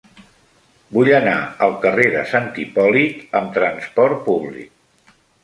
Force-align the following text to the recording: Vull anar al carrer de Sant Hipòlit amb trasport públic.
Vull 0.95 1.09
anar 1.17 1.35
al 1.65 1.75
carrer 1.83 2.07
de 2.15 2.23
Sant 2.31 2.49
Hipòlit 2.65 3.23
amb 3.41 3.53
trasport 3.59 4.27
públic. 4.27 5.15